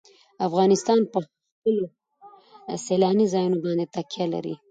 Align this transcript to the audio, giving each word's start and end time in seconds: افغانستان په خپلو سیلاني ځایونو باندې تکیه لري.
افغانستان 0.47 0.99
په 1.11 1.19
خپلو 1.27 1.83
سیلاني 2.85 3.25
ځایونو 3.33 3.57
باندې 3.63 3.85
تکیه 3.95 4.25
لري. 4.33 4.55